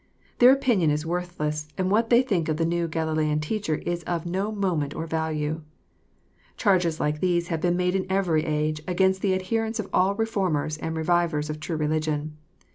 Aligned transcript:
Their 0.39 0.51
opinion 0.51 0.89
is 0.89 1.05
worthless, 1.05 1.67
and 1.77 1.91
what 1.91 2.09
they 2.09 2.23
think 2.23 2.49
of 2.49 2.57
the 2.57 2.65
new 2.65 2.87
Galilean 2.87 3.39
teacher 3.39 3.75
is 3.75 4.01
of 4.05 4.25
no 4.25 4.51
moment 4.51 4.95
or 4.95 5.05
value.— 5.05 5.61
Charges 6.57 6.99
like 6.99 7.19
these 7.19 7.49
have 7.49 7.61
been 7.61 7.77
made 7.77 7.93
in 7.93 8.11
every 8.11 8.43
age, 8.43 8.81
against 8.87 9.21
the 9.21 9.35
adherents 9.35 9.79
of 9.79 9.89
all 9.93 10.15
reformers 10.15 10.77
and 10.77 10.95
revivers 10.97 11.51
of 11.51 11.59
true 11.59 11.77
religion. 11.77 12.35